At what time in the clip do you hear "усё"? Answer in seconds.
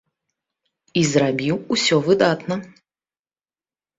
1.75-1.95